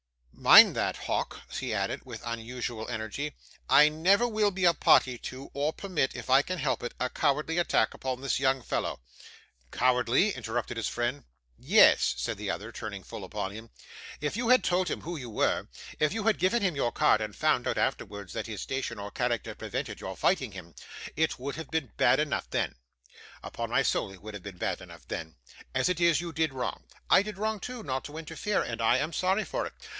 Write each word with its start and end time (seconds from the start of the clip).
'Mind 0.33 0.75
that, 0.75 0.95
Hawk!' 0.97 1.41
he 1.59 1.71
added, 1.71 2.01
with 2.03 2.23
unusual 2.25 2.87
energy. 2.87 3.35
'I 3.69 3.89
never 3.89 4.27
will 4.27 4.49
be 4.49 4.65
a 4.65 4.73
party 4.73 5.19
to, 5.19 5.51
or 5.53 5.71
permit, 5.71 6.15
if 6.15 6.31
I 6.31 6.41
can 6.41 6.57
help 6.57 6.81
it, 6.81 6.95
a 6.99 7.11
cowardly 7.11 7.59
attack 7.59 7.93
upon 7.93 8.21
this 8.21 8.39
young 8.39 8.63
fellow.' 8.63 8.99
'Cowardly!' 9.69 10.31
interrupted 10.31 10.77
his 10.77 10.87
friend. 10.87 11.25
'Ye 11.59 11.77
es,' 11.81 12.15
said 12.17 12.37
the 12.37 12.49
other, 12.49 12.71
turning 12.71 13.03
full 13.03 13.23
upon 13.23 13.51
him. 13.51 13.69
'If 14.19 14.35
you 14.35 14.49
had 14.49 14.63
told 14.63 14.87
him 14.89 15.01
who 15.01 15.15
you 15.15 15.29
were; 15.29 15.67
if 15.99 16.11
you 16.11 16.23
had 16.23 16.39
given 16.39 16.63
him 16.63 16.75
your 16.75 16.91
card, 16.91 17.21
and 17.21 17.35
found 17.35 17.67
out, 17.67 17.77
afterwards, 17.77 18.33
that 18.33 18.47
his 18.47 18.61
station 18.61 18.97
or 18.97 19.11
character 19.11 19.53
prevented 19.53 20.01
your 20.01 20.17
fighting 20.17 20.53
him, 20.53 20.73
it 21.15 21.37
would 21.37 21.53
have 21.55 21.69
been 21.69 21.91
bad 21.97 22.19
enough 22.19 22.49
then; 22.49 22.73
upon 23.43 23.69
my 23.69 23.83
soul 23.83 24.11
it 24.11 24.23
would 24.23 24.33
have 24.33 24.41
been 24.43 24.57
bad 24.57 24.81
enough 24.81 25.07
then. 25.07 25.35
As 25.75 25.87
it 25.87 25.99
is, 26.01 26.19
you 26.19 26.33
did 26.33 26.51
wrong. 26.51 26.85
I 27.11 27.21
did 27.21 27.37
wrong 27.37 27.59
too, 27.59 27.83
not 27.83 28.03
to 28.05 28.17
interfere, 28.17 28.63
and 28.63 28.81
I 28.81 28.97
am 28.97 29.13
sorry 29.13 29.43
for 29.43 29.67
it. 29.67 29.73